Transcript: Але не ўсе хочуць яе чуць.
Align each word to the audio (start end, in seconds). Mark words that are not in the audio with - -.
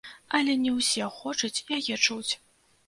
Але 0.39 0.55
не 0.63 0.71
ўсе 0.77 1.11
хочуць 1.19 1.63
яе 1.79 1.95
чуць. 2.05 2.33